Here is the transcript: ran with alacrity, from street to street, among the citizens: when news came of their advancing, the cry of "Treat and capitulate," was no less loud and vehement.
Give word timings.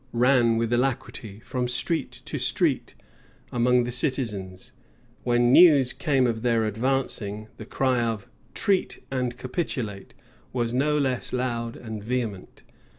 ran 0.13 0.57
with 0.57 0.73
alacrity, 0.73 1.39
from 1.41 1.67
street 1.67 2.09
to 2.25 2.39
street, 2.39 2.95
among 3.51 3.83
the 3.83 3.91
citizens: 3.91 4.73
when 5.21 5.51
news 5.51 5.93
came 5.93 6.25
of 6.25 6.41
their 6.41 6.65
advancing, 6.65 7.47
the 7.57 7.65
cry 7.65 8.01
of 8.01 8.27
"Treat 8.55 9.03
and 9.11 9.37
capitulate," 9.37 10.15
was 10.53 10.73
no 10.73 10.97
less 10.97 11.31
loud 11.31 11.75
and 11.77 12.03
vehement. 12.03 12.63